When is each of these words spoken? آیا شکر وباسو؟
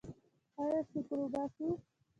آیا 0.61 0.79
شکر 0.89 1.17
وباسو؟ 1.21 1.65